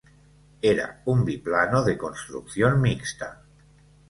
[0.69, 3.43] Era un biplano de construcción mixta.